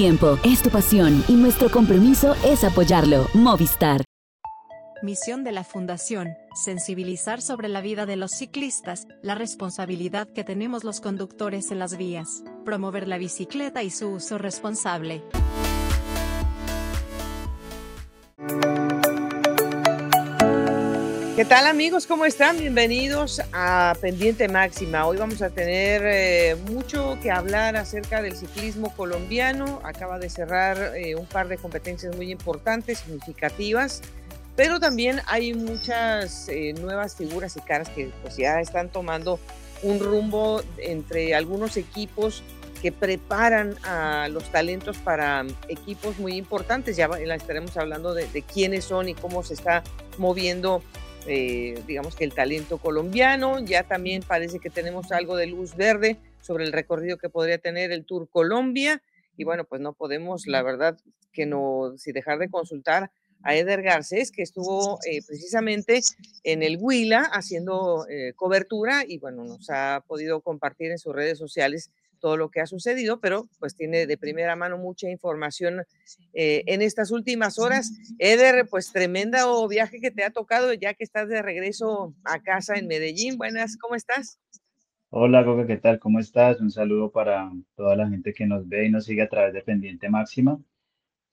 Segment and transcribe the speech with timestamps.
[0.00, 3.28] tiempo, es tu pasión y nuestro compromiso es apoyarlo.
[3.34, 4.02] Movistar.
[5.02, 10.84] Misión de la Fundación, sensibilizar sobre la vida de los ciclistas, la responsabilidad que tenemos
[10.84, 15.22] los conductores en las vías, promover la bicicleta y su uso responsable.
[21.40, 22.06] ¿Qué tal amigos?
[22.06, 22.58] ¿Cómo están?
[22.58, 25.06] Bienvenidos a Pendiente Máxima.
[25.06, 29.80] Hoy vamos a tener eh, mucho que hablar acerca del ciclismo colombiano.
[29.82, 34.02] Acaba de cerrar eh, un par de competencias muy importantes, significativas,
[34.54, 39.40] pero también hay muchas eh, nuevas figuras y caras que pues, ya están tomando
[39.82, 42.42] un rumbo entre algunos equipos
[42.82, 46.98] que preparan a los talentos para equipos muy importantes.
[46.98, 49.82] Ya estaremos hablando de, de quiénes son y cómo se está
[50.18, 50.82] moviendo
[51.32, 53.60] eh, digamos que el talento colombiano.
[53.60, 57.92] Ya también parece que tenemos algo de luz verde sobre el recorrido que podría tener
[57.92, 59.00] el Tour Colombia.
[59.36, 60.98] Y bueno, pues no podemos, la verdad,
[61.32, 63.12] que no, si dejar de consultar
[63.44, 66.00] a Eder Garcés, que estuvo eh, precisamente
[66.42, 71.38] en el Huila haciendo eh, cobertura y bueno, nos ha podido compartir en sus redes
[71.38, 75.82] sociales todo lo que ha sucedido, pero pues tiene de primera mano mucha información
[76.32, 77.90] eh, en estas últimas horas.
[78.18, 82.76] Eder, pues tremendo viaje que te ha tocado ya que estás de regreso a casa
[82.76, 83.36] en Medellín.
[83.36, 84.38] Buenas, ¿cómo estás?
[85.08, 85.98] Hola, Goga, ¿qué tal?
[85.98, 86.60] ¿Cómo estás?
[86.60, 89.62] Un saludo para toda la gente que nos ve y nos sigue a través de
[89.62, 90.60] Pendiente Máxima.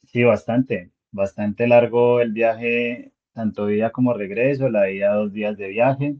[0.05, 5.67] Sí, bastante, bastante largo el viaje, tanto día como regreso, la ida dos días de
[5.67, 6.15] viaje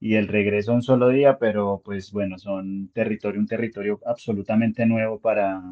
[0.00, 5.20] y el regreso un solo día, pero pues bueno, son territorio, un territorio absolutamente nuevo
[5.20, 5.62] para,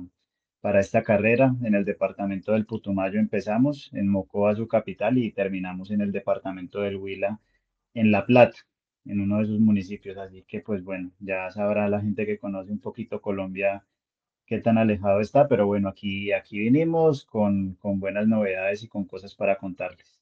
[0.60, 1.54] para esta carrera.
[1.62, 6.80] En el departamento del Putumayo empezamos, en Mocoa, su capital, y terminamos en el departamento
[6.80, 7.40] del Huila,
[7.94, 8.58] en La Plata,
[9.06, 10.16] en uno de sus municipios.
[10.18, 13.84] Así que pues bueno, ya sabrá la gente que conoce un poquito Colombia
[14.46, 19.04] qué tan alejado está, pero bueno, aquí, aquí vinimos con, con buenas novedades y con
[19.06, 20.20] cosas para contarles.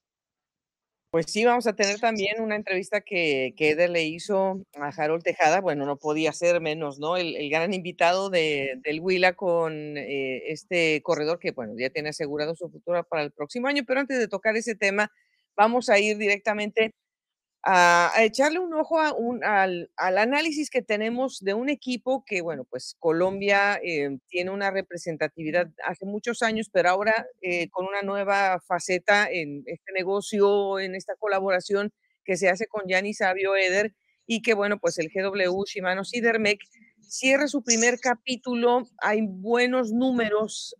[1.13, 5.21] Pues sí, vamos a tener también una entrevista que, que Eder le hizo a Harold
[5.21, 5.61] Tejada.
[5.61, 7.17] Bueno, no podía ser menos, ¿no?
[7.17, 12.55] El, gran invitado de, del Huila con eh, este corredor que, bueno, ya tiene asegurado
[12.55, 13.83] su futuro para el próximo año.
[13.85, 15.11] Pero antes de tocar ese tema,
[15.55, 16.95] vamos a ir directamente
[17.63, 23.79] a, echarle un ojo al, análisis que tenemos de un equipo que, bueno, pues Colombia
[23.83, 29.63] eh, tiene una representatividad hace muchos años, pero ahora eh, con una nueva faceta en
[29.65, 31.93] este negocio, en esta colaboración
[32.25, 33.93] que se hace con Yanni Sabio Eder
[34.25, 36.59] y que, bueno, pues el GW Shimano Sidermec
[37.01, 38.87] cierra su primer capítulo.
[38.99, 40.75] Hay buenos números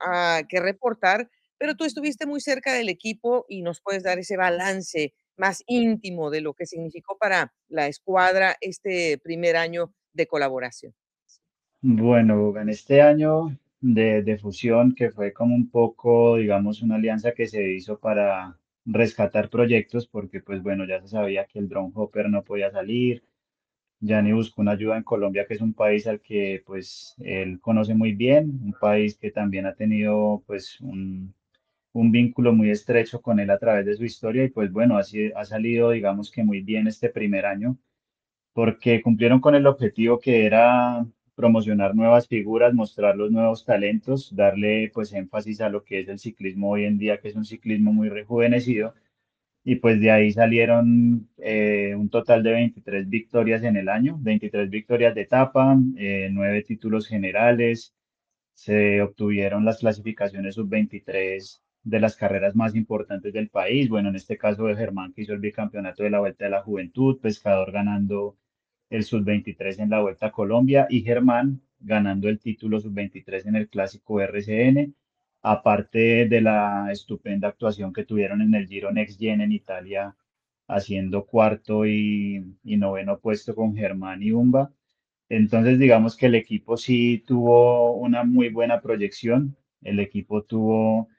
[0.50, 5.14] que reportar, pero tú estuviste muy cerca del equipo y nos puedes dar ese balance
[5.38, 10.94] más íntimo de lo que significó para la escuadra este primer año de colaboración?
[11.82, 17.34] Bueno, en este año de, de, fusión, que fue como un poco, digamos, una alianza
[17.34, 21.92] que se hizo para rescatar proyectos, porque pues bueno, ya se sabía que el drone
[21.94, 23.24] hopper no podía salir.
[24.00, 27.96] Yanni buscó una ayuda en Colombia, que es un país al que pues él conoce
[27.96, 31.34] muy bien, un país que también ha tenido pues un,
[31.94, 35.32] un vínculo muy estrecho con él a través de su historia y pues bueno, así
[35.36, 37.78] ha salido digamos que muy bien este primer año
[38.54, 41.06] porque cumplieron con el objetivo que era
[41.36, 46.20] promocionar nuevas figuras, mostrar los nuevos talentos, darle pues énfasis a lo que es el
[46.20, 48.94] ciclismo hoy en día, que es un ciclismo muy rejuvenecido.
[49.66, 54.70] Y pues de ahí salieron eh, un total de 23 victorias en el año, 23
[54.70, 57.96] victorias de etapa, eh, 9 títulos generales,
[58.54, 63.90] se obtuvieron las clasificaciones sub-23 de las carreras más importantes del país.
[63.90, 66.62] Bueno, en este caso de Germán, que hizo el bicampeonato de la Vuelta de la
[66.64, 68.38] Juventud, Pescador ganando
[68.90, 73.70] el sub-23 en la Vuelta a Colombia y Germán ganando el título sub-23 en el
[73.70, 74.96] clásico RCN,
[75.42, 80.16] aparte de la estupenda actuación que tuvieron en el Giro Next Gen en Italia,
[80.68, 84.72] haciendo cuarto y, y noveno puesto con Germán y Umba.
[85.30, 91.10] Entonces, digamos que el equipo sí tuvo una muy buena proyección, el equipo tuvo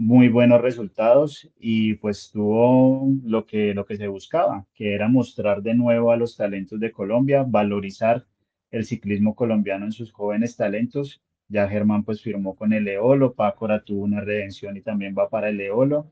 [0.00, 5.62] muy buenos resultados y pues tuvo lo que, lo que se buscaba, que era mostrar
[5.62, 8.26] de nuevo a los talentos de Colombia, valorizar
[8.70, 11.22] el ciclismo colombiano en sus jóvenes talentos.
[11.48, 15.50] Ya Germán pues firmó con el Eolo, Pácora tuvo una redención y también va para
[15.50, 16.10] el Eolo.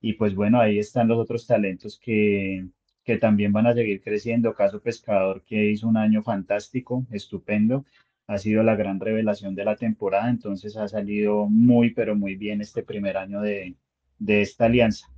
[0.00, 2.66] Y pues bueno, ahí están los otros talentos que,
[3.04, 4.54] que también van a seguir creciendo.
[4.54, 7.84] Caso Pescador que hizo un año fantástico, estupendo
[8.30, 12.60] ha sido la gran revelación de la temporada, entonces ha salido muy, pero muy bien
[12.60, 13.74] este primer año de,
[14.20, 15.08] de esta alianza.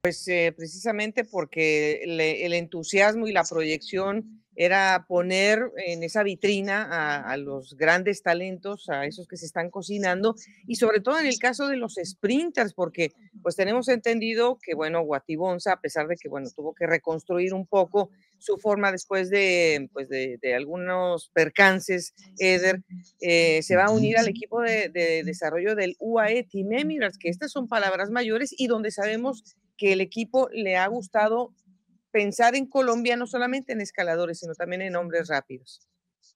[0.00, 7.22] Pues eh, precisamente porque le, el entusiasmo y la proyección era poner en esa vitrina
[7.22, 10.34] a, los grandes talentos, a esos que se están cocinando,
[10.66, 13.12] y sobre todo en el caso de los sprinters, porque
[13.42, 17.66] pues tenemos entendido que, bueno, Guatibonza, a pesar de que, bueno, tuvo que reconstruir un
[17.66, 22.82] poco su forma después de, pues de, algunos percances, Eder,
[23.20, 24.90] eh, se va a unir al equipo de,
[25.24, 29.44] desarrollo del UAE Team Emirates, que estas son palabras mayores y donde sabemos
[29.76, 31.52] que el equipo le ha gustado
[32.12, 35.80] pensar en Colombia no solamente en escaladores, sino también en hombres rápidos.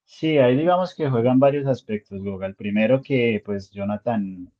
[0.05, 2.49] Sí, ahí digamos que juegan varios aspectos, Google.
[2.49, 4.51] El primero que pues Jonathan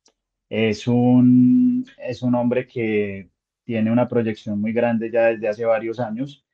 [0.49, 3.29] es un, es un hombre que
[3.63, 6.45] tiene una proyección muy grande ya desde hace varios años.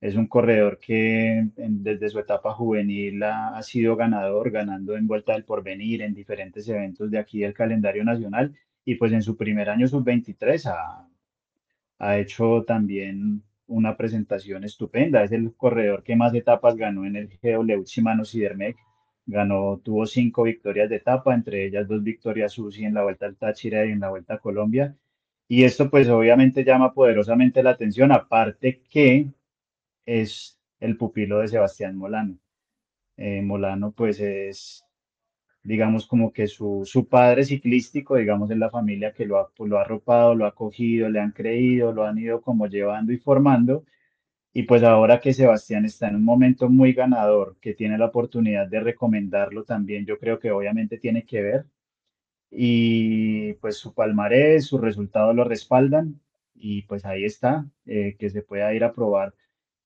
[0.00, 5.44] Es un corredor que desde su etapa juvenil ha, sido ganador, ganando en Vuelta del
[5.44, 8.54] Porvenir, en diferentes eventos de aquí del calendario nacional.
[8.84, 11.08] Y pues en su primer año sub-23 ha,
[11.98, 15.24] ha hecho también una presentación estupenda.
[15.24, 18.76] Es el corredor que más etapas ganó en el GW Shimano Sidermec.
[19.26, 23.36] Ganó, tuvo cinco victorias de etapa, entre ellas dos victorias UCI en la Vuelta al
[23.36, 24.96] Táchira y en la Vuelta a Colombia.
[25.48, 29.28] Y esto pues obviamente llama poderosamente la atención, aparte que
[30.06, 32.38] es el pupilo de Sebastián Molano.
[33.16, 34.83] Eh, Molano pues es
[35.64, 39.70] digamos, como que su, su padre ciclístico, digamos, en la familia que lo ha, pues,
[39.70, 43.18] lo ha arropado, lo ha cogido, le han creído, lo han ido como llevando y
[43.18, 43.84] formando.
[44.54, 48.68] Y pues ahora que Sebastián está en un momento muy ganador, que tiene la oportunidad
[48.68, 51.66] de recomendarlo también, yo creo que obviamente tiene que ver.
[52.50, 56.20] Y pues su palmarés, sus resultados lo respaldan.
[56.54, 59.34] Y pues ahí está, eh, que se pueda ir a probar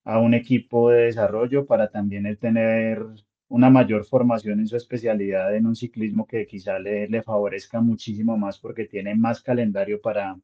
[0.05, 3.05] a un equipo de desarrollo para también el tener
[3.49, 8.37] una mayor formación en su especialidad en un ciclismo que quizá le, le favorezca muchísimo
[8.37, 10.39] más porque tiene más calendario para,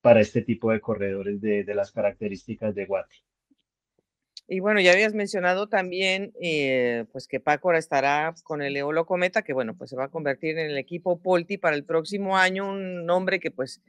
[0.00, 3.16] para este tipo de corredores de, de las características de Guati.
[4.46, 9.42] Y bueno, ya habías mencionado también eh, pues que Paco estará con el Eolo Cometa,
[9.42, 12.68] que bueno, pues se va a convertir en el equipo Polti para el próximo año,
[12.68, 13.80] un nombre que pues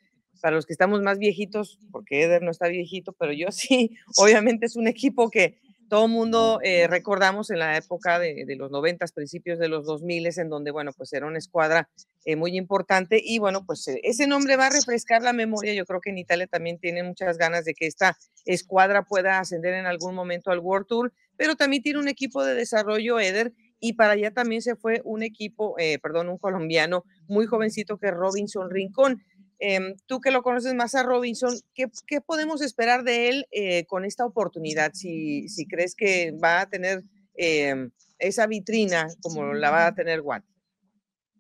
[0.42, 4.66] para los que estamos más viejitos, porque Eder no está viejito, pero yo sí, obviamente
[4.66, 5.60] es un equipo que
[5.90, 10.50] todo mundo eh, recordamos en la época de, los noventas, principios de los 2000, en
[10.50, 11.90] donde, bueno, pues era una escuadra
[12.26, 15.74] eh, muy importante y, bueno, pues eh, ese nombre va a refrescar la memoria.
[15.74, 19.74] Yo creo que en Italia también tienen muchas ganas de que esta escuadra pueda ascender
[19.74, 23.94] en algún momento al World Tour, pero también tiene un equipo de desarrollo, Eder, y
[23.94, 28.70] para allá también se fue un equipo, perdón, un colombiano muy jovencito que es Robinson
[28.72, 29.22] Rincón.
[29.60, 31.90] Em, tú que lo conoces más a Robinson, ¿qué,
[32.22, 34.92] podemos esperar de él eh, con esta oportunidad?
[34.94, 37.04] Si, si, crees que va a tener
[37.36, 40.44] em, esa vitrina como la va a tener Watt.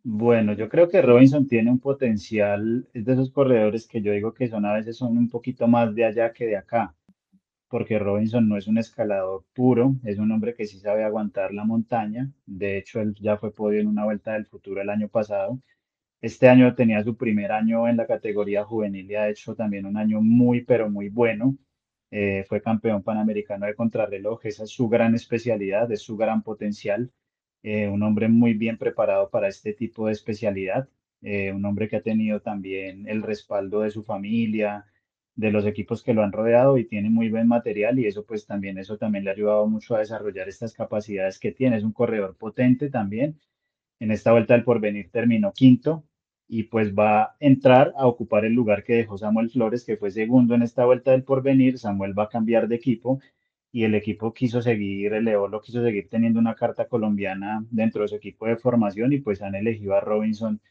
[0.07, 4.35] Bueno, yo creo que Robinson tiene un potencial, es de esos corredores que yo digo
[4.35, 6.93] que son a veces son un poquito más de allá que de acá,
[7.69, 11.63] porque Robinson no es un escalador puro, es un hombre que sí sabe aguantar la
[11.63, 15.59] montaña, de hecho él ya fue podio en una vuelta del futuro el año pasado,
[16.25, 19.95] este año tenía su primer año en la categoría juvenil y ha hecho también un
[19.95, 21.55] año muy, pero muy bueno.
[22.11, 27.11] Eh, fue campeón panamericano de contrarreloj, esa es su gran especialidad, es su gran potencial.
[27.63, 30.89] Eh, un hombre muy bien preparado para este tipo de especialidad,
[31.21, 34.85] eh, un hombre que ha tenido también el respaldo de su familia,
[35.35, 38.47] de los equipos que lo han rodeado y tiene muy buen material y eso pues
[38.47, 41.77] también, eso también le ha ayudado mucho a desarrollar estas capacidades que tiene.
[41.77, 43.39] Es un corredor potente también
[43.99, 46.03] en esta vuelta del porvenir terminó quinto
[46.47, 50.11] y pues va a entrar a ocupar el lugar que dejó Samuel Flores, que fue
[50.11, 51.79] segundo en esta vuelta del porvenir.
[51.79, 53.19] Samuel va a cambiar de equipo
[53.71, 58.09] y el equipo quiso seguir, el Eolo quiso seguir teniendo una carta colombiana dentro de
[58.09, 60.61] su equipo de formación y pues han elegido a Robinson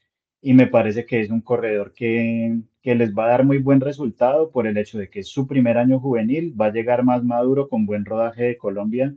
[0.40, 3.80] y me parece que es un corredor que, que les va a dar muy buen
[3.80, 7.24] resultado por el hecho de que es su primer año juvenil, va a llegar más
[7.24, 9.14] maduro con buen rodaje de Colombia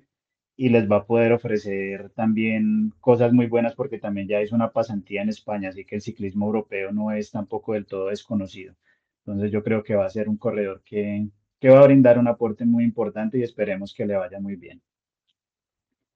[0.59, 4.71] y les va a poder ofrecer también cosas muy buenas porque también ya es una
[4.71, 8.73] pasantía en España, así que el ciclismo europeo no es tampoco del todo desconocido.
[9.19, 11.27] Entonces yo creo que va a ser un corredor que,
[11.59, 14.81] que va a brindar un aporte muy importante y esperemos que le vaya muy bien.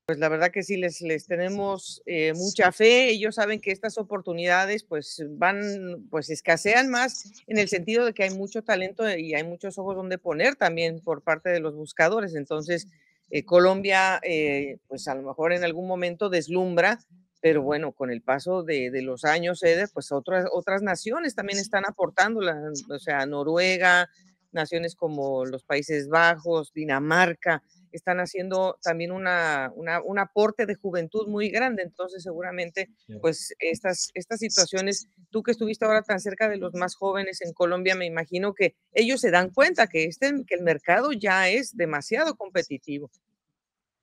[0.07, 3.09] Pues la verdad que sí, les, les tenemos eh, mucha fe.
[3.09, 8.23] Ellos saben que estas oportunidades pues van, pues escasean más en el sentido de que
[8.23, 12.33] hay mucho talento y hay muchos ojos donde poner también por parte de los buscadores.
[12.33, 12.87] Entonces,
[13.31, 16.99] eh, Colombia, eh, pues a lo mejor en algún momento deslumbra,
[17.41, 21.85] pero bueno, con el paso de, los años, Eder, pues otras, otras naciones también están
[21.87, 24.09] aportando, o sea, Noruega,
[24.51, 27.63] naciones como los Países Bajos, Dinamarca,
[27.97, 31.83] están haciendo también una, un aporte de juventud muy grande.
[31.83, 32.89] Entonces, seguramente,
[33.21, 37.53] pues estas, estas situaciones, tú que estuviste ahora tan cerca de los más jóvenes en
[37.53, 41.75] Colombia, me imagino que ellos se dan cuenta que, este, que el mercado ya es
[41.75, 43.09] demasiado competitivo.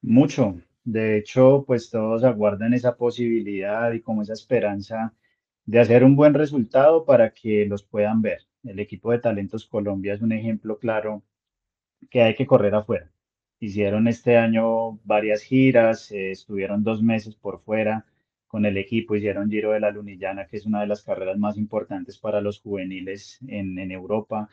[0.02, 0.60] Mucho.
[0.84, 5.12] De hecho, pues todos aguardan esa posibilidad y como esa esperanza
[5.66, 8.46] de hacer un buen resultado para que los puedan ver.
[8.64, 11.22] El equipo de Talentos Colombia es un ejemplo claro
[12.10, 13.10] que hay que correr afuera.
[13.60, 18.04] Hicieron este año varias giras, eh, estuvieron dos meses por fuera
[18.46, 21.56] con el equipo, hicieron Giro de la Lunillana, que es una de las carreras más
[21.58, 24.48] importantes para los juveniles en, en Europa.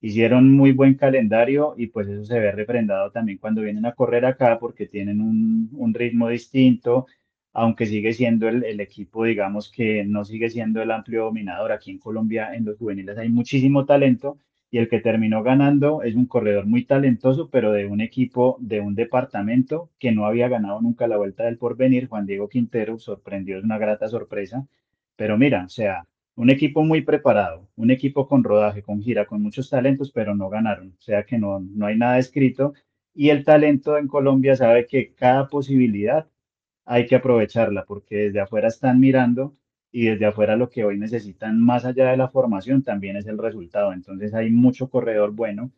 [0.00, 4.24] Hicieron muy buen calendario y pues eso se ve refrendado también cuando vienen a correr
[4.24, 7.06] acá porque tienen un, un ritmo distinto,
[7.52, 11.72] aunque sigue siendo el, el equipo, digamos que no sigue siendo el amplio dominador.
[11.72, 14.38] Aquí en Colombia en los juveniles hay muchísimo talento
[14.70, 18.80] y el que terminó ganando es un corredor muy talentoso, pero de un equipo de
[18.80, 22.08] un departamento que no había ganado nunca la Vuelta del Porvenir.
[22.08, 24.66] Juan Diego Quintero sorprendió, es una grata sorpresa.
[25.16, 29.42] Pero mira, o sea, un equipo muy preparado, un equipo con rodaje, con gira, con
[29.42, 30.94] muchos talentos, pero no ganaron.
[30.98, 32.74] O sea que no, no hay nada escrito.
[33.14, 36.28] Y el talento en Colombia sabe que cada posibilidad
[36.84, 39.54] hay que aprovecharla porque desde afuera están mirando
[39.92, 43.38] y desde afuera lo que hoy necesitan más allá de la formación también es el
[43.38, 43.92] resultado.
[43.92, 45.72] Entonces hay mucho corredor bueno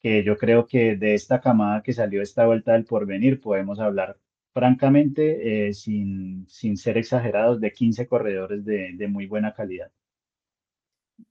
[0.00, 4.16] que yo creo que de esta camada que salió esta vuelta del porvenir podemos hablar
[4.52, 9.90] francamente, eh, sin, sin ser exagerados, de 15 corredores de, de muy buena calidad.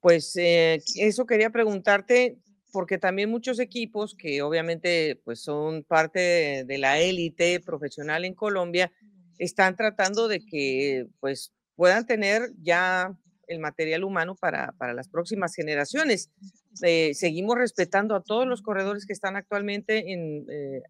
[0.01, 2.37] Pues eh, eso quería preguntarte,
[2.71, 8.33] porque también muchos equipos que obviamente pues son parte de, de la élite profesional en
[8.33, 8.91] Colombia
[9.37, 13.15] están tratando de que pues puedan tener ya
[13.47, 16.29] el material humano para, para las próximas generaciones.
[16.83, 20.81] Eh, seguimos respetando a todos los corredores que están actualmente en, eh,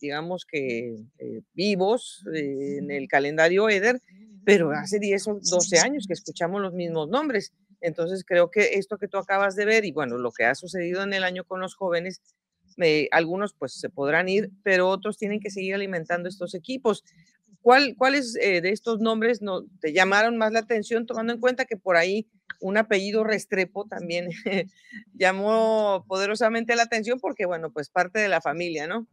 [0.00, 4.00] digamos que eh, vivos en el calendario EDER,
[4.44, 7.52] pero hace 10 o 12 años que escuchamos los mismos nombres.
[7.80, 11.02] Entonces creo que esto que tú acabas de ver y bueno, lo que ha sucedido
[11.02, 12.22] en el año con los jóvenes,
[13.10, 17.04] algunos pues se podrán ir, pero otros tienen que seguir alimentando estos equipos.
[17.62, 21.66] ¿Cuál, ¿Cuáles eh, de estos nombres no, te llamaron más la atención, tomando en cuenta
[21.66, 22.26] que por ahí
[22.60, 24.30] un apellido Restrepo también
[25.14, 29.06] llamó poderosamente la atención porque, bueno, pues parte de la familia, ¿no?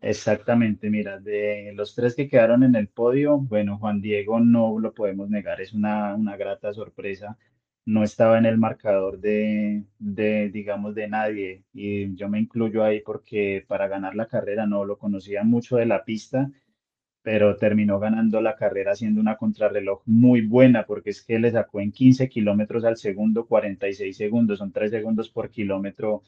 [0.00, 4.92] Exactamente, mira, de los tres que quedaron en el podio, bueno, Juan Diego no lo
[4.92, 7.38] podemos negar, es una, una grata sorpresa.
[7.86, 13.00] No estaba en el marcador de, de, digamos, de nadie y yo me incluyo ahí
[13.00, 16.50] porque para ganar la carrera no lo conocía mucho de la pista,
[17.24, 21.80] pero terminó ganando la carrera haciendo una contrarreloj muy buena porque es que le sacó
[21.80, 26.22] en 15 kilómetros al segundo 46 segundos, son 3 segundos por kilómetro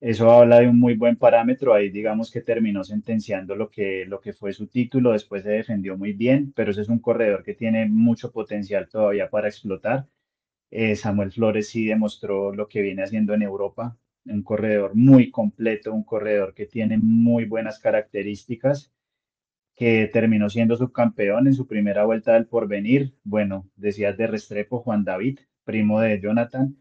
[0.00, 1.74] eso habla de un muy buen parámetro.
[1.74, 5.12] Ahí digamos que terminó sentenciando lo que, lo que fue su título.
[5.12, 9.28] Después se defendió muy bien, pero ese es un corredor que tiene mucho potencial todavía
[9.28, 10.06] para explotar.
[10.70, 13.96] Eh, Samuel Flores sí demostró lo que viene haciendo en Europa.
[14.26, 18.92] Un corredor muy completo, un corredor que tiene muy buenas características,
[19.78, 23.14] que terminó siendo subcampeón en su primera vuelta del Porvenir.
[23.24, 26.76] Bueno, decías de Restrepo, Juan David, primo de Jonathan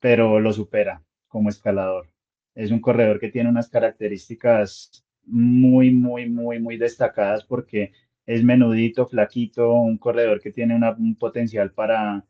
[0.00, 2.08] pero lo supera como escalador.
[2.54, 7.92] Es un corredor que tiene unas características muy, muy, muy, muy destacadas porque
[8.26, 12.24] es menudito, flaquito, un corredor que tiene un potencial para,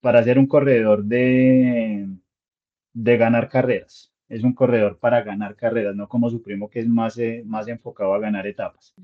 [0.00, 2.08] para ser un corredor de,
[2.92, 4.12] de ganar carreras.
[4.28, 7.68] Es un corredor para ganar carreras, no como su primo que es más, eh, más
[7.68, 8.94] enfocado a ganar etapas.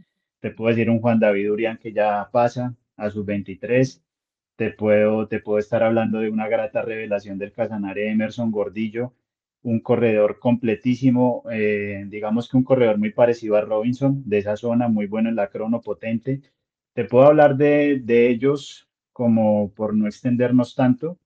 [0.47, 4.01] Te puedo decir un Juan David Urián que ya pasa a sus 23.
[4.55, 9.13] Te puedo, te puedo estar hablando de una grata revelación del Casanare Emerson Gordillo,
[9.63, 14.87] un corredor completísimo, eh, digamos que un corredor muy parecido a Robinson, de esa zona,
[14.87, 16.43] muy bueno en la crono, potente.
[16.93, 21.19] Te puedo hablar de, de ellos como por no extendernos tanto,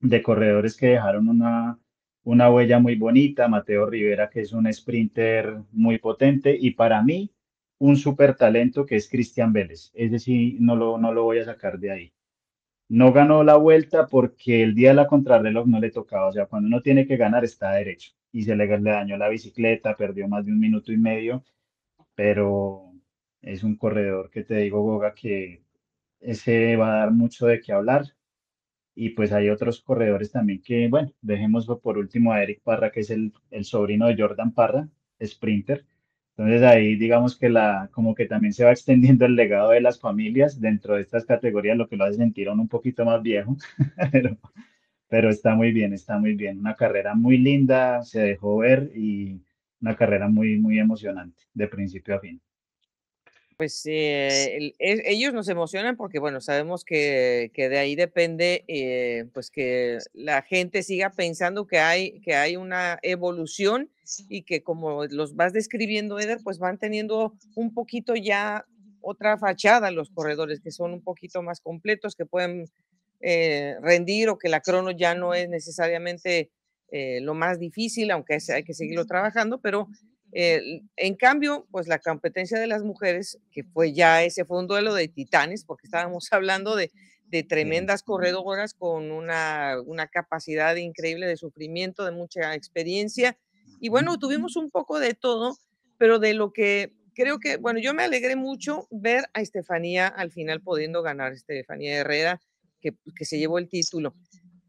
[0.00, 1.78] de corredores que dejaron una,
[2.24, 7.30] una huella muy bonita, Mateo Rivera, que es un sprinter muy potente, y para mí,
[7.80, 9.90] un súper talento que es Cristian Vélez.
[9.94, 12.14] Ese sí, no lo, no lo voy a sacar de ahí.
[12.88, 16.28] No ganó la vuelta porque el día de la contrarreloj no le tocaba.
[16.28, 18.12] O sea, cuando uno tiene que ganar está derecho.
[18.32, 21.44] Y se le, le dañó la bicicleta, perdió más de un minuto y medio,
[22.14, 22.92] pero
[23.42, 25.64] es un corredor que te digo, Goga, que
[26.20, 28.06] ese va a dar mucho de qué hablar.
[28.94, 33.00] Y pues hay otros corredores también que, bueno, dejémoslo por último a Eric Parra, que
[33.00, 34.88] es el, el sobrino de Jordan Parra,
[35.24, 35.86] sprinter.
[36.40, 40.00] Entonces ahí digamos que la, como que también se va extendiendo el legado de las
[40.00, 43.22] familias dentro de estas categorías, lo que lo hace sentir a uno un poquito más
[43.22, 43.58] viejo,
[44.10, 44.38] pero,
[45.08, 46.58] pero está muy bien, está muy bien.
[46.58, 49.42] Una carrera muy linda, se dejó ver y
[49.82, 52.40] una carrera muy, muy emocionante, de principio a fin.
[53.60, 58.64] Pues, eh, el e ellos nos emocionan porque, bueno, sabemos que que de ahí depende,
[58.68, 63.90] eh, pues, que la gente siga pensando que hay que hay una evolución
[64.30, 68.64] y que como los vas describiendo, Eder, pues, van teniendo un poquito ya
[69.02, 72.64] otra fachada los corredores, que son un poquito más completos, que pueden,
[73.20, 76.50] eh, rendir o que la crono ya no es necesariamente,
[76.92, 79.86] eh, lo más difícil, aunque hay que seguirlo trabajando, pero
[80.32, 84.94] en cambio, pues, la competencia de las mujeres, que fue ya ese fue un duelo
[84.94, 86.90] de titanes, porque estábamos hablando de
[87.48, 93.38] tremendas corredoras con una una capacidad increíble de sufrimiento, de mucha experiencia.
[93.80, 95.56] Y bueno, tuvimos un poco de todo,
[95.96, 100.32] pero de lo que creo que bueno, yo me alegré mucho ver a Estefanía al
[100.32, 102.40] final pudiendo ganar, Estefanía Herrera,
[102.80, 104.14] que que se llevó el título.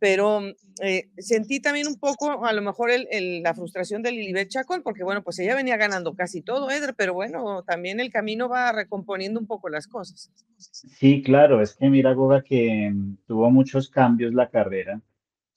[0.02, 0.42] Pero,
[0.82, 4.82] eh, sentí también un poco, a lo mejor, el el la frustración de Lilibet Chacón,
[4.82, 9.40] porque, bueno, pues ella venía ganando casi todo, pero bueno, también el camino va recomponiendo
[9.40, 10.32] un poco las cosas.
[10.58, 15.00] Sí, claro, es que mira, Goga, que mm, tuvo muchos cambios la carrera.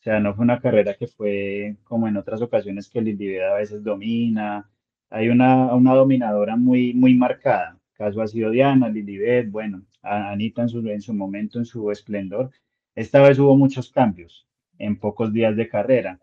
[0.00, 3.54] O sea, no fue una carrera que fue como en otras ocasiones que Lilibet a
[3.54, 4.70] veces domina.
[5.08, 7.78] Hay una, una dominadora muy, muy marcada.
[7.94, 12.50] Caso ha sido Diana, Lilibet, bueno, Anita en su, en su momento, en su esplendor.
[12.94, 14.46] Esta vez hubo muchos cambios
[14.78, 16.20] en pocos días de carrera.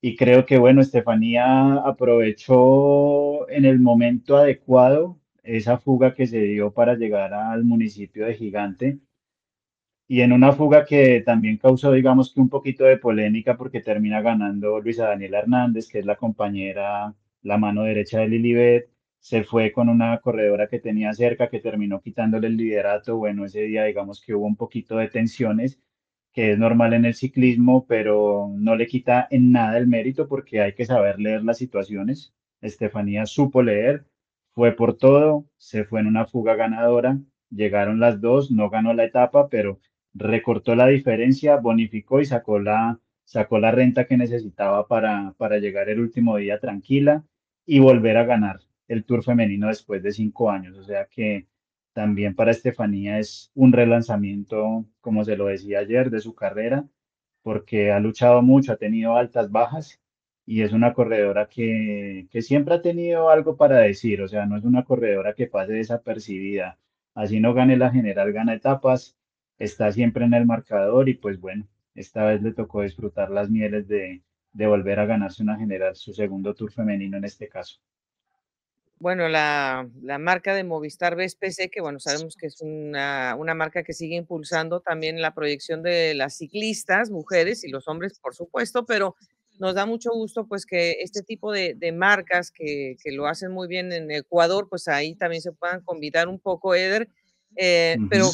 [0.00, 6.72] Y creo que, bueno, Estefanía aprovechó en el momento adecuado esa fuga que se dio
[6.72, 8.98] para llegar al municipio de Gigante
[10.06, 14.20] y en una fuga que también causó, digamos que un poquito de polémica porque termina
[14.20, 19.72] ganando Luisa Daniela Hernández, que es la compañera, la mano derecha de Lilibet, se fue
[19.72, 23.16] con una corredora que tenía cerca que terminó quitándole el liderato.
[23.16, 25.80] Bueno, ese día digamos que hubo un poquito de tensiones,
[26.34, 30.60] que es normal en el ciclismo, pero no le quita en nada el mérito porque
[30.60, 32.34] hay que saber leer las situaciones.
[32.60, 34.04] Estefanía supo leer,
[34.52, 37.18] fue por todo, se fue en una fuga ganadora,
[37.50, 39.80] llegaron las dos, no ganó la etapa, pero
[40.12, 45.88] recortó la diferencia, bonificó y sacó la, sacó la renta que necesitaba para, para llegar
[45.88, 47.24] el último día tranquila
[47.64, 50.76] y volver a ganar el Tour femenino después de cinco años.
[50.78, 51.46] O sea que
[51.94, 56.88] también para Estefanía es un relanzamiento, como se lo decía ayer, de su carrera,
[57.42, 60.00] porque ha luchado mucho, ha tenido altas, bajas
[60.46, 64.22] y es una corredora que, que siempre ha tenido algo para decir.
[64.22, 66.78] O sea, no es una corredora que pase desapercibida.
[67.14, 69.16] Así no gane la general, gana etapas
[69.58, 73.86] está siempre en el marcador y pues bueno, esta vez le tocó disfrutar las mieles
[73.88, 77.80] de, de volver a ganarse una general, su segundo tour femenino en este caso.
[79.04, 83.82] Bueno, la la marca de Movistar BSPC, que bueno, sabemos que es una una marca
[83.82, 88.86] que sigue impulsando también la proyección de las ciclistas, mujeres y los hombres, por supuesto,
[88.86, 89.14] pero
[89.58, 93.52] nos da mucho gusto, pues, que este tipo de de marcas que que lo hacen
[93.52, 97.10] muy bien en Ecuador, pues, ahí también se puedan convidar un poco, Eder,
[97.56, 98.30] eh, pero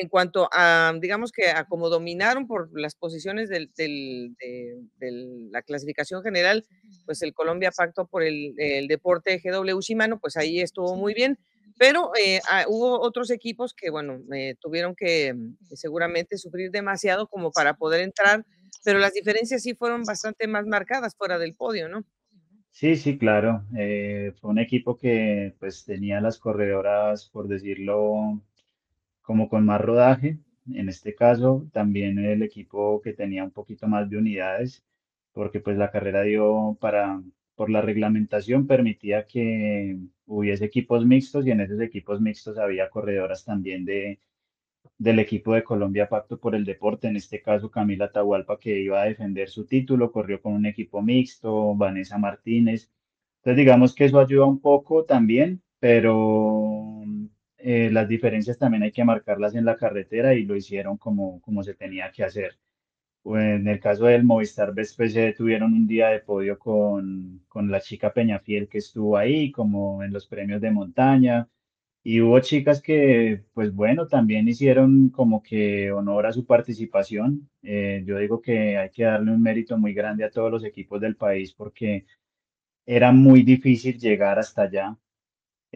[0.00, 4.76] en cuanto a, digamos que a como dominaron por las posiciones del de
[5.50, 6.64] la clasificación general,
[7.06, 11.38] pues el Colombia Pacto por el el Deporte GW Shimano, pues ahí estuvo muy bien,
[11.78, 17.26] pero, eh, ah, hubo otros equipos que, bueno, eh, tuvieron que, mm, seguramente sufrir demasiado
[17.26, 18.44] como para poder entrar,
[18.84, 22.04] pero las diferencias sí fueron bastante más marcadas fuera del podio, ¿no?
[22.70, 23.64] Sí, sí, claro.
[23.76, 28.42] eh, fue un equipo que pues tenía las corredoras, por decirlo,
[29.24, 30.38] como con más rodaje.
[30.72, 34.84] En este caso, también el equipo que tenía un poquito más de unidades,
[35.32, 37.22] porque pues la carrera dio para,
[37.56, 43.44] por la reglamentación permitía que hubiese equipos mixtos y en esos equipos mixtos había corredoras
[43.44, 44.20] también de,
[44.98, 49.02] del equipo de Colombia Pacto por el Deporte, en este caso Camila Atahualpa que iba
[49.02, 52.90] a defender su título, corrió con un equipo mixto, Vanessa Martínez.
[53.38, 57.04] Entonces digamos que eso ayuda un poco también, pero
[57.66, 61.62] eh, las diferencias también hay que marcarlas en la carretera y lo hicieron como, como
[61.62, 62.58] se tenía que hacer.
[63.24, 68.12] En el caso del Movistar BSPC tuvieron un día de podio con, con la chica
[68.12, 71.48] Peñafiel que estuvo ahí, como en los premios de montaña.
[72.02, 77.48] Y hubo chicas que, pues bueno, también hicieron como que honor a su participación.
[77.62, 81.00] Eh, yo digo que hay que darle un mérito muy grande a todos los equipos
[81.00, 82.06] del país porque
[82.86, 84.98] era muy difícil llegar hasta allá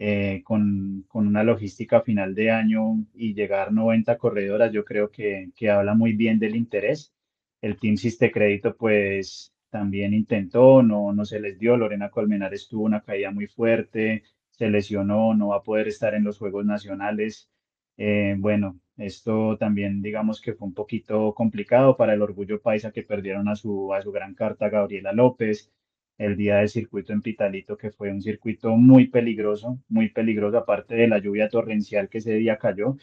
[0.01, 5.49] eh, con, con una logística final de año y llegar 90 corredoras, yo creo que,
[5.57, 7.13] que habla muy bien del interés.
[7.61, 11.75] El Team Siste Crédito, pues también intentó, no, no se les dio.
[11.75, 16.23] Lorena Colmenares tuvo una caída muy fuerte, se lesionó, no va a poder estar en
[16.23, 17.49] los Juegos Nacionales.
[17.97, 23.03] Eh, bueno, esto también digamos que fue un poquito complicado para el Orgullo Paisa que
[23.03, 25.69] perdieron a su, a su gran carta Gabriela López.
[26.19, 30.95] El día del circuito en Pitalito, que fue un circuito muy peligroso, muy peligroso, aparte
[30.95, 32.97] de la lluvia torrencial que ese día cayó.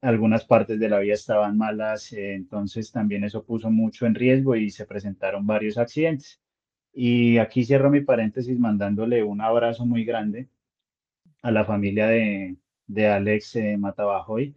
[0.00, 4.56] Algunas partes de la vía estaban malas, eh, entonces también eso puso mucho en riesgo
[4.56, 6.40] y se presentaron varios accidentes.
[6.92, 10.48] Y aquí cierro mi paréntesis mandándole un abrazo muy grande
[11.42, 12.56] a la familia de,
[12.86, 14.56] de Alex eh, Matabajoy,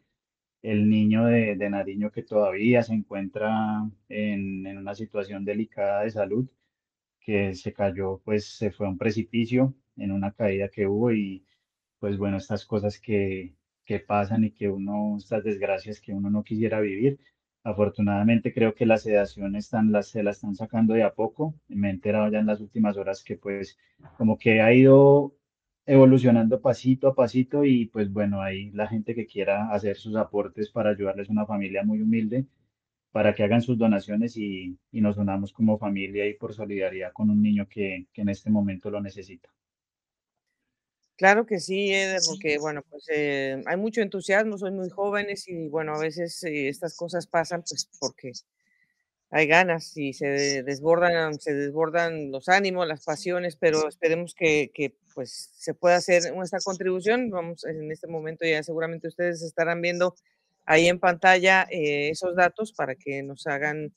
[0.63, 6.12] el niño de, de, Nariño que todavía se encuentra en, en, una situación delicada de
[6.12, 6.47] salud,
[7.22, 11.46] que se cayó, pues se fue a un precipicio en una caída que hubo y
[12.00, 13.56] pues bueno, estas cosas que,
[13.86, 17.20] que pasan y que uno, estas desgracias que uno no quisiera vivir.
[17.64, 21.56] Afortunadamente creo que la sedación están, las, se la están sacando de a poco.
[21.68, 23.78] Me he enterado ya en las últimas horas que pues
[24.18, 25.36] como que ha ido
[25.86, 30.70] evolucionando pasito a pasito y pues bueno, ahí la gente que quiera hacer sus aportes
[30.72, 32.46] para ayudarles a una familia muy humilde,
[33.12, 37.30] para que hagan sus donaciones y, y nos unamos como familia y por solidaridad con
[37.30, 39.50] un niño que, que en este momento lo necesita.
[41.17, 45.67] Claro que sí, Eder, porque bueno, pues eh, hay mucho entusiasmo, soy muy jóvenes y
[45.67, 48.32] bueno, a veces eh, estas cosas pasan pues porque
[49.30, 54.95] hay ganas y se desbordan, se desbordan los ánimos, las pasiones, pero esperemos que, que
[55.13, 57.30] pues se pueda hacer nuestra contribución.
[57.30, 60.15] Vamos, en este momento ya seguramente ustedes estarán viendo
[60.65, 63.93] ahí en pantalla eh, esos datos para que nos hagan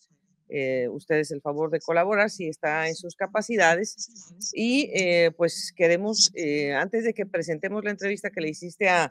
[0.49, 4.33] eh, ustedes el favor de colaborar si está en sus capacidades.
[4.53, 9.11] Y eh, pues queremos, eh, antes de que presentemos la entrevista que le hiciste a,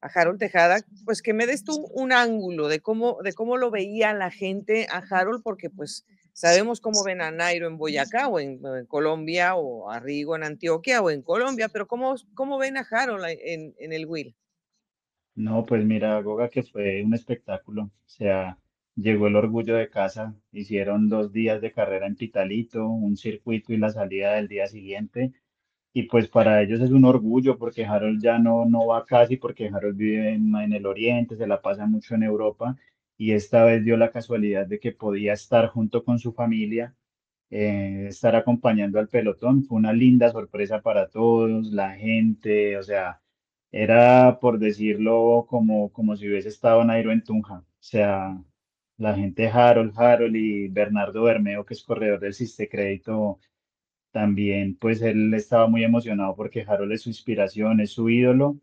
[0.00, 3.70] a Harold Tejada, pues que me des tú un ángulo de cómo, de cómo lo
[3.70, 8.40] veía la gente a Harold, porque pues sabemos cómo ven a Nairo en Boyacá o
[8.40, 12.86] en, Colombia o a Rigo en Antioquia o en Colombia, pero cómo, cómo ven a
[12.90, 14.34] Harold en, en el Will.
[15.36, 17.84] No, pues mira, Goga, que fue un espectáculo.
[17.84, 18.58] O sea,
[18.96, 23.76] llegó el orgullo de casa, hicieron dos días de carrera en Pitalito, un circuito y
[23.76, 25.32] la salida del día siguiente.
[25.92, 29.68] Y pues para ellos es un orgullo porque Harold ya no, no va casi, porque
[29.68, 32.76] Harold vive en, el oriente, se la pasa mucho en Europa
[33.18, 36.94] y esta vez dio la casualidad de que podía estar junto con su familia,
[37.50, 39.64] eh, estar acompañando al pelotón.
[39.64, 43.20] Fue una linda sorpresa para todos, la gente, o sea,
[43.82, 47.58] era por decirlo como, como si hubiese estado Nairo en Tunja.
[47.58, 48.42] O sea,
[48.96, 53.38] la gente Harold, Harold y Bernardo Bermeo, que es corredor del Ciste Crédito,
[54.12, 58.58] también, pues él estaba muy emocionado porque Harold es su inspiración, es su ídolo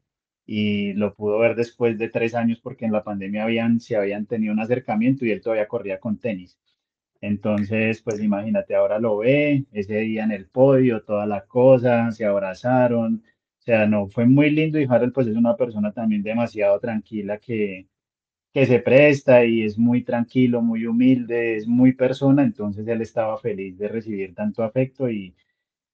[0.45, 4.26] y lo pudo ver después de tres años porque en la pandemia habían, se habían
[4.26, 6.58] tenido un acercamiento y él todavía corría con tenis.
[7.21, 12.26] Entonces, pues imagínate, ahora lo ve, ese día en el podio, toda la cosa, se
[12.26, 13.23] abrazaron,
[13.63, 17.38] o sea, no, fue muy lindo y Harold pues es una persona también demasiado tranquila
[17.39, 17.88] que,
[18.54, 23.38] que se presta y es muy tranquilo, muy humilde, es muy persona, entonces él estaba
[23.39, 25.36] feliz de recibir tanto afecto y,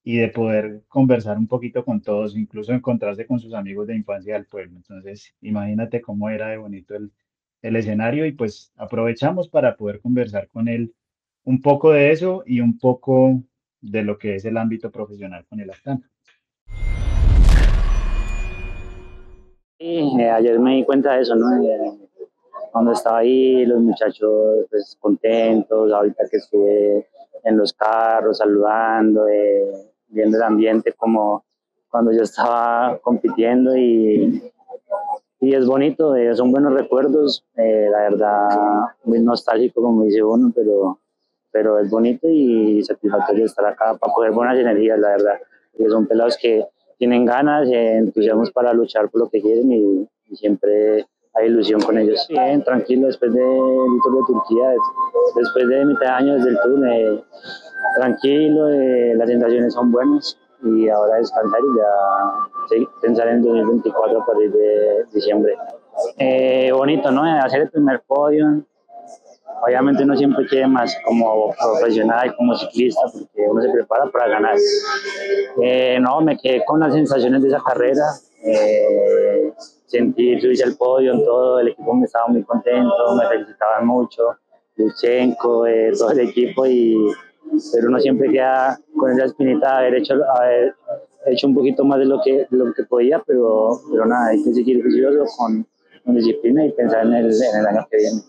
[0.04, 4.34] y de poder conversar un poquito con todos, incluso encontrarse con sus amigos de infancia
[4.34, 4.78] del pueblo.
[4.78, 7.12] Entonces, imagínate cómo era de bonito el,
[7.62, 10.96] el escenario y pues aprovechamos para poder conversar con él
[11.44, 13.44] un poco de eso y un poco
[13.82, 16.10] de lo que es el ámbito profesional con el Astana.
[19.98, 21.64] Eh, ayer me di cuenta de eso, ¿no?
[21.64, 22.10] Eh,
[22.72, 27.08] cuando estaba ahí, los muchachos pues, contentos, ahorita que estuve
[27.44, 29.72] en los carros saludando, eh,
[30.08, 31.44] viendo el ambiente como
[31.90, 34.52] cuando yo estaba compitiendo y,
[35.40, 38.50] y es bonito, eh, son buenos recuerdos, eh, la verdad
[39.06, 41.00] muy nostálgico como dice uno, pero,
[41.52, 45.40] pero es bonito y satisfactorio estar acá para coger buenas energías, la verdad,
[45.72, 46.66] porque son pelados que
[47.00, 51.82] tienen ganas, eh, entusiasmos para luchar por lo que quieren y, y siempre hay ilusión
[51.82, 52.28] con ellos.
[52.30, 54.74] Bien, tranquilo, después del Tour de Turquía,
[55.36, 57.24] después de mitad de año desde el Tour, eh,
[57.96, 64.22] tranquilo, eh, las sensaciones son buenas y ahora descansar y ya sí, pensar en 2024
[64.22, 65.56] a partir de diciembre.
[66.18, 67.24] Eh, bonito, ¿no?
[67.24, 68.64] Hacer el primer podio.
[69.62, 74.56] Obviamente uno siempre quiere más como profesional, como ciclista, porque uno se prepara para ganar.
[75.62, 78.04] Eh, no, me quedé con las sensaciones de esa carrera.
[78.44, 79.54] Eh,
[79.90, 84.38] sentir subirse al podio, en todo el equipo me estaba muy contento, me felicitaban mucho,
[84.76, 86.96] Luchenko, eh, todo el equipo, y,
[87.74, 90.76] pero uno siempre queda con esa espinita de haber hecho, haber
[91.26, 94.54] hecho un poquito más de lo que, lo que podía, pero, pero nada, hay que
[94.54, 95.68] seguir juicioso con,
[96.06, 98.22] con disciplina y pensar en el, en el año que viene.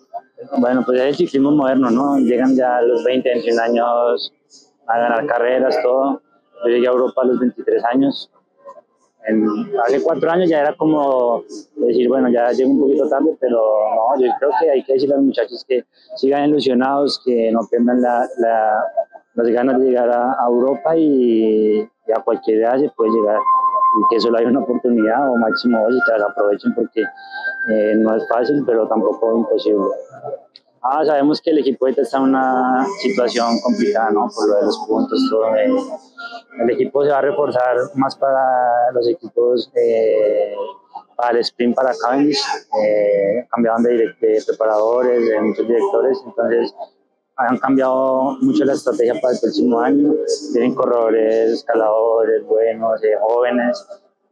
[0.59, 2.19] Bueno, pues es el ciclismo moderno, ¿no?
[2.19, 4.33] Llegan ya los 20, 21 años
[4.87, 6.23] a ganar carreras, todo.
[6.65, 8.31] Yo llegué a Europa a los 23 años,
[9.27, 9.47] en,
[9.87, 11.45] hace cuatro años ya era como
[11.77, 15.15] decir, bueno, ya llego un poquito tarde, pero no, yo creo que hay que decirle
[15.15, 15.85] a los muchachos que
[16.17, 18.83] sigan ilusionados, que no pierdan la, la,
[19.35, 21.83] las ganas de llegar a, Europa y,
[22.15, 25.95] a cualquier edad se puede llegar y que solo hay una oportunidad o máximo dos
[25.95, 27.05] y que las aprovechen porque
[27.69, 29.89] eh, no es fácil pero tampoco imposible.
[30.83, 34.31] Ah, sabemos que el equipo está en una situación complicada, ¿no?
[34.35, 35.55] Por lo de los puntos, todo.
[35.55, 35.69] Eh,
[36.59, 40.55] el equipo se va a reforzar más para los equipos, eh,
[41.17, 42.43] para el sprint, para Cavendish.
[42.83, 46.75] Eh, cambiaron de, de, preparadores, de muchos directores, entonces
[47.37, 50.15] han cambiado mucho la estrategia para el próximo año.
[50.53, 53.87] Tienen corredores, escaladores buenos, eh, jóvenes,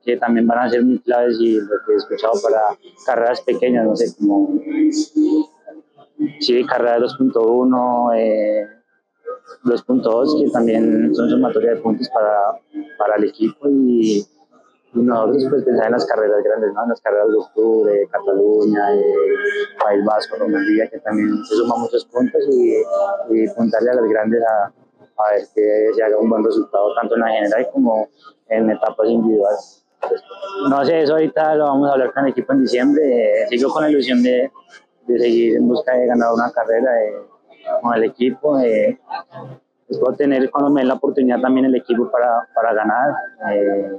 [0.08, 2.62] que también van a ser muy claves y lo que he escuchado para
[3.04, 4.58] carreras pequeñas, no sé, como
[6.40, 8.66] sí, carrera 2.1, eh,
[9.64, 12.58] 2.2, que también son sumatoria de puntos para,
[12.96, 14.26] para el equipo y,
[14.94, 16.82] nosotros pues pensar en las carreras grandes, ¿no?
[16.84, 19.02] en las carreras de octubre, Cataluña, eh,
[19.84, 22.82] País Vasco, Romandía, que también se suman muchos puntos y,
[23.30, 27.14] y apuntarle a las grandes a, a ver que se haga un buen resultado tanto
[27.14, 28.08] en la general como
[28.48, 29.77] en etapas individuales.
[30.68, 33.46] No sé, eso ahorita lo vamos a hablar con el equipo en diciembre.
[33.48, 34.50] sigo con la ilusión de,
[35.06, 36.90] de seguir en busca de ganar una carrera
[37.82, 38.58] con el equipo.
[38.58, 38.98] Eh,
[39.88, 43.14] puedo tener cuando me den la oportunidad también el equipo para, para ganar,
[43.50, 43.90] eh,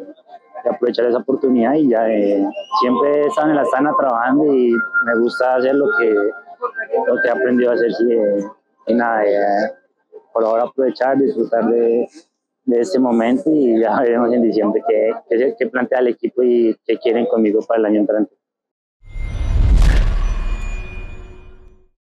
[0.66, 2.46] y aprovechar esa oportunidad y ya eh,
[2.82, 4.74] siempre estado en la sana trabajando y
[5.06, 8.44] me gusta hacer lo que, lo que he aprendido a hacer eh,
[8.88, 9.74] y nada, eh,
[10.34, 12.08] por ahora aprovechar, disfrutar de,
[12.70, 16.76] de este momento y ya veremos en diciembre qué, qué, qué plantea el equipo y
[16.86, 18.36] qué quieren conmigo para el año entrante.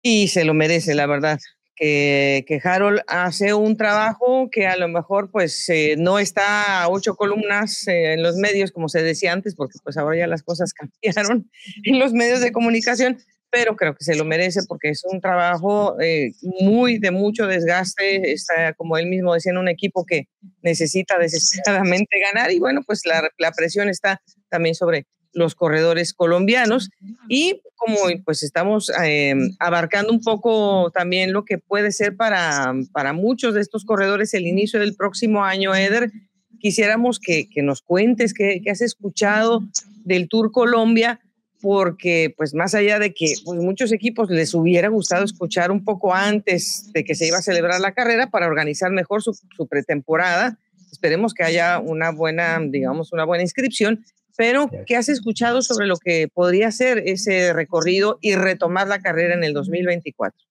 [0.02, 1.38] Y se lo merece, la verdad.
[1.76, 6.88] Que, que Harold hace un trabajo que a lo mejor pues eh, no está a
[6.88, 10.42] ocho columnas eh, en los medios, como se decía antes, porque pues ahora ya las
[10.42, 10.72] cosas
[11.04, 11.48] cambiaron
[11.84, 13.18] en los medios de comunicación,
[13.50, 18.32] pero creo que se lo merece porque es un trabajo eh, muy de mucho desgaste,
[18.32, 20.28] está como él mismo decía en un equipo que
[20.62, 26.90] necesita desesperadamente ganar y bueno, pues la, presión está también sobre los corredores colombianos
[27.28, 33.12] y como pues estamos eh, abarcando un poco también lo que puede ser para, para
[33.12, 36.10] muchos de estos corredores el inicio del próximo año, Eder,
[36.58, 39.62] quisiéramos que, que nos cuentes qué, has escuchado
[40.04, 41.20] del Tour Colombia,
[41.60, 46.14] porque pues más allá de que pues, muchos equipos les hubiera gustado escuchar un poco
[46.14, 50.58] antes de que se iba a celebrar la carrera para organizar mejor su, su pretemporada,
[50.92, 54.04] esperemos que haya una buena, digamos, una buena inscripción
[54.38, 59.34] pero, ¿qué has escuchado sobre lo que podría ser ese recorrido y retomar la carrera
[59.34, 60.46] en el 2024?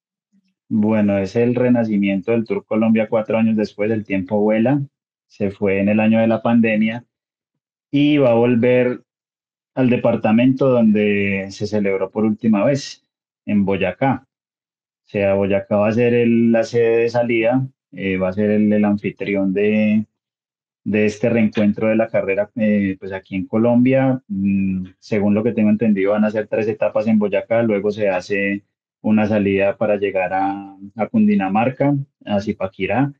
[0.67, 4.82] Bueno, es el renacimiento del Tour Colombia cuatro años después, del tiempo vuela,
[5.28, 7.06] se fue en el año de la pandemia
[7.89, 9.04] y va a volver
[9.78, 13.06] al departamento donde se celebró por última vez,
[13.46, 14.28] en Boyacá.
[15.06, 18.86] O sea, Boyacá va a ser la sede de salida, eh, va a ser el
[18.86, 20.08] anfitrión de,
[20.84, 24.24] de este reencuentro de la carrera eh, pues aquí en Colombia.
[24.28, 28.10] Mm, según lo que tengo entendido, van a ser tres etapas en Boyacá, luego se
[28.10, 28.63] hace
[29.02, 33.13] una salida para llegar a, a Cundinamarca, a Zipaquirá,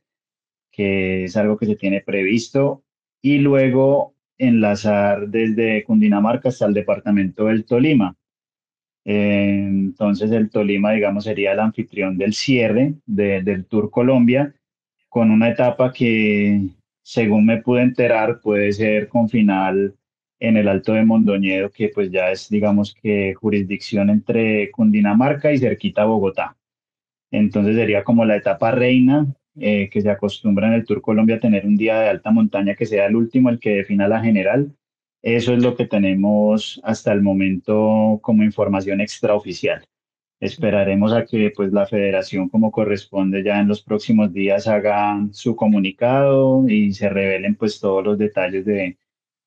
[0.72, 2.82] que es algo que se tiene previsto,
[3.22, 8.16] y luego enlazar desde Cundinamarca hasta el departamento del Tolima.
[9.04, 14.54] Eh, entonces el Tolima, digamos, sería el anfitrión del cierre del Tour Colombia,
[15.08, 16.60] con una etapa que
[17.02, 19.94] según me pude enterar, puede ser con final
[20.40, 25.58] en el Alto de Mondoñedo, que pues ya es, digamos que jurisdicción entre Cundinamarca y
[25.58, 26.58] cerquita Bogotá.
[27.30, 29.26] Entonces sería como la etapa reina,
[29.60, 32.74] eh, que se acostumbra en el Tour Colombia a tener un día de alta montaña
[32.74, 34.74] que sea el último, el que defina la general.
[35.22, 39.84] Eso es lo que tenemos hasta el momento como información extraoficial.
[40.40, 45.56] Esperaremos a que pues la federación como corresponde ya en los próximos días haga su
[45.56, 48.98] comunicado y se revelen pues todos los detalles de,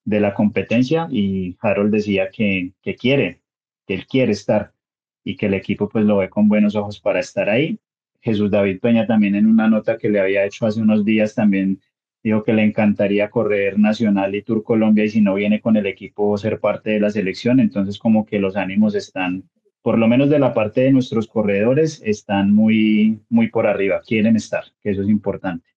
[0.06, 3.42] de la competencia y Harold decía que, que quiere,
[3.88, 4.74] que él quiere estar
[5.24, 7.80] y que el equipo pues lo ve con buenos ojos para estar ahí.
[8.22, 11.80] Jesús David Peña también en una nota que le había hecho hace unos días también
[12.24, 15.88] dijo que le encantaría correr Nacional y Tour Colombia y si no viene con el
[15.88, 19.44] equipo ser parte de la selección, entonces como que los ánimos están
[19.82, 24.36] por lo menos de la parte de nuestros corredores, están muy, muy por arriba, quieren
[24.36, 25.71] estar, que eso es importante.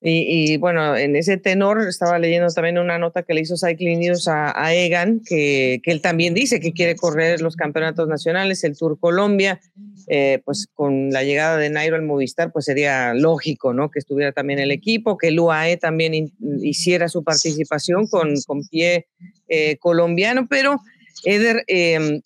[0.00, 4.28] Y, bueno, en ese tenor estaba leyendo también una nota que le hizo Cycling News
[4.28, 8.98] a, Egan, que, que, él también dice que quiere correr los campeonatos nacionales, el Tour
[9.00, 9.60] Colombia,
[10.06, 13.90] eh, pues con la llegada de Nairo al Movistar, pues sería lógico, ¿no?
[13.90, 16.32] Que estuviera también el equipo, que el UAE también
[16.62, 19.08] hiciera su participación con, con pie
[19.48, 20.78] eh, colombiano, pero
[21.24, 22.20] Eder, eh,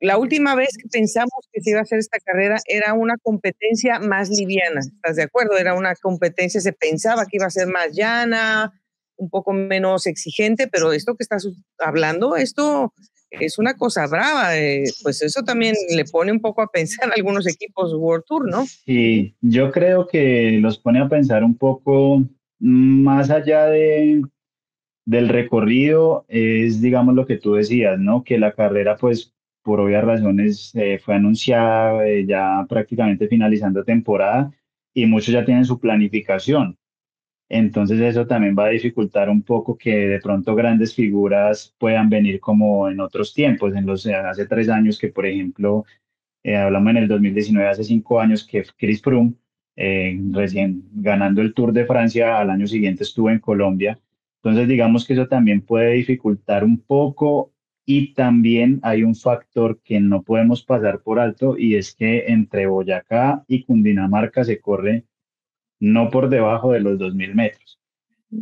[0.00, 3.98] la última vez que pensamos que se iba a hacer esta carrera era una competencia
[3.98, 5.58] más liviana, ¿estás de acuerdo?
[5.58, 8.72] Era una competencia, se pensaba que iba a ser más llana,
[9.16, 11.46] un poco menos exigente, pero esto que estás
[11.78, 12.94] hablando, esto
[13.30, 17.14] es una cosa brava, eh, pues eso también le pone un poco a pensar a
[17.14, 18.64] algunos equipos World Tour, ¿no?
[18.66, 22.24] Sí, yo creo que los pone a pensar un poco
[22.58, 24.22] más allá de,
[25.04, 28.24] del recorrido, es digamos lo que tú decías, ¿no?
[28.24, 34.50] Que la carrera pues por obvias razones eh, fue anunciada eh, ya prácticamente finalizando temporada
[34.94, 36.78] y muchos ya tienen su planificación.
[37.48, 42.40] Entonces eso también va a dificultar un poco que de pronto grandes figuras puedan venir
[42.40, 45.84] como en otros tiempos, en los hace tres años que por ejemplo
[46.44, 49.34] eh, hablamos en el 2019, hace cinco años que Chris Froome
[50.32, 53.98] recién ganando el Tour de Francia al año siguiente estuvo en Colombia.
[54.42, 57.52] Entonces digamos que eso también puede dificultar un poco
[57.86, 62.66] y también hay un factor que no podemos pasar por alto y es que entre
[62.66, 65.04] Boyacá y Cundinamarca se corre
[65.80, 67.80] no por debajo de los 2.000 metros.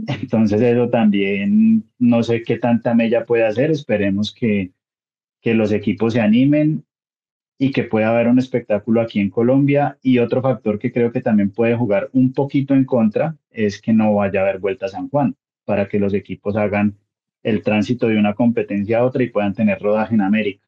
[0.07, 3.71] Entonces eso también no sé qué tanta mella puede hacer.
[3.71, 4.73] Esperemos que,
[5.41, 6.85] que los equipos se animen
[7.59, 9.99] y que pueda haber un espectáculo aquí en Colombia.
[10.03, 13.93] Y otro factor que creo que también puede jugar un poquito en contra es que
[13.93, 16.97] no vaya a haber vuelta a San Juan para que los equipos hagan
[17.43, 20.67] el tránsito de una competencia a otra y puedan tener rodaje en América.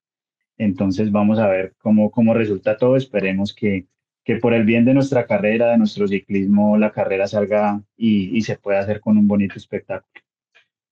[0.58, 2.96] Entonces vamos a ver cómo, cómo resulta todo.
[2.96, 3.86] Esperemos que,
[4.24, 8.42] que por el bien de nuestra carrera, de nuestro ciclismo, la carrera salga y, y
[8.42, 10.22] se pueda hacer con un bonito espectáculo.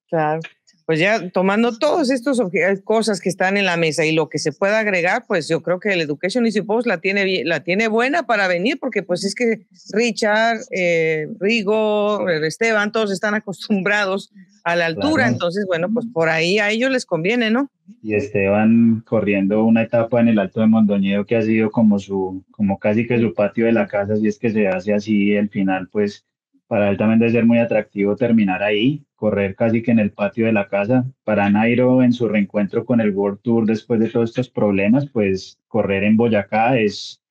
[0.08, 0.40] Claro
[0.88, 2.40] pues ya tomando todas estas
[2.82, 5.80] cosas que están en la mesa y lo que se pueda agregar, pues yo creo
[5.80, 9.34] que el Education Easy Post la tiene, la tiene buena para venir, porque pues es
[9.34, 14.32] que Richard, eh, Rigo, Esteban, todos están acostumbrados
[14.64, 17.70] a la altura, entonces bueno, pues por ahí a ellos les conviene, ¿no?
[18.02, 22.42] Y Esteban corriendo una etapa en el Alto de Mondoñedo que ha sido como su,
[22.50, 25.50] como casi que su patio de la casa, si es que se hace así el
[25.50, 26.24] final, pues
[26.68, 30.46] para él también debe ser muy atractivo terminar ahí, correr casi que en el patio
[30.46, 31.06] de la casa.
[31.24, 35.58] Para Nairo, en su reencuentro con el World Tour después de todos estos problemas, pues
[35.66, 37.22] correr en Boyacá es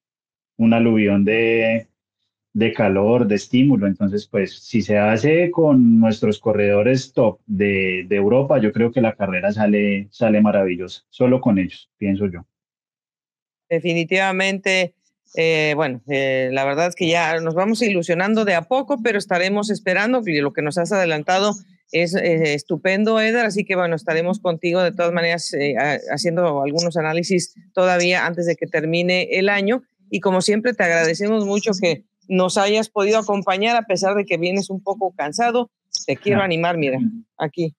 [0.58, 1.88] un aluvión de,
[2.54, 3.86] de calor, de estímulo.
[3.86, 9.02] Entonces, pues si se hace con nuestros corredores top de, de Europa, yo creo que
[9.02, 12.48] la carrera sale, sale maravillosa, solo con ellos, pienso yo.
[13.70, 14.96] Definitivamente
[15.36, 19.18] eh, bueno, eh, la verdad es que ya nos vamos ilusionando de a poco, pero
[19.18, 21.54] estaremos esperando, y lo que nos has adelantado
[21.92, 25.54] es eh, estupendo, Eder, así que bueno, estaremos contigo de todas maneras
[26.12, 29.84] haciendo algunos análisis todavía antes de que termine el año.
[30.10, 34.38] Y como siempre, te agradecemos mucho que nos hayas podido acompañar a pesar de que
[34.38, 35.72] vienes un poco cansado.
[36.06, 37.00] Te quiero animar, mira,
[37.38, 37.76] aquí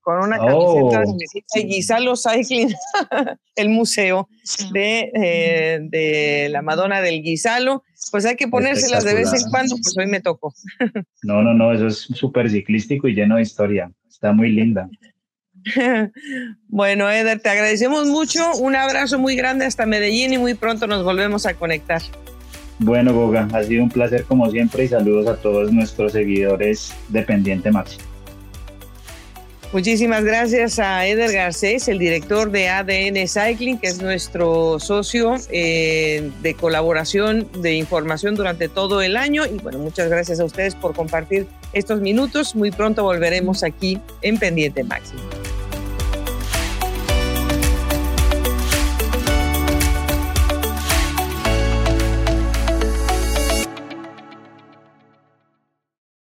[0.00, 1.16] con una camiseta oh.
[1.54, 2.72] de Gisalo Cycling,
[3.56, 4.28] el museo
[4.72, 7.84] de, eh, de, la Madonna del Guisalo.
[8.10, 10.52] Pues hay que ponérselas de vez en cuando, pues hoy me tocó.
[11.22, 13.90] no, no, no, eso es súper ciclístico y lleno de historia.
[14.08, 14.88] Está muy linda.
[16.68, 18.56] bueno, Eder, te agradecemos mucho.
[18.56, 22.02] Un abrazo muy grande hasta Medellín y muy pronto nos volvemos a conectar.
[22.80, 27.22] Bueno, Goga, ha sido un placer como siempre y saludos a todos nuestros seguidores de
[27.22, 28.11] Pendiente Máximo.
[29.72, 36.30] Muchísimas gracias a Eder Garcés, el director de ADN Cycling, que es nuestro socio eh,
[36.42, 39.46] de colaboración de información durante todo el año.
[39.46, 42.54] Y bueno, muchas gracias a ustedes por compartir estos minutos.
[42.54, 45.22] Muy pronto volveremos aquí en Pendiente Máximo.